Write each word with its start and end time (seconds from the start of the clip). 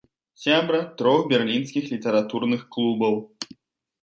Сябра 0.43 0.79
трох 1.01 1.21
берлінскіх 1.33 1.93
літаратурных 1.93 2.65
клубаў. 2.79 3.23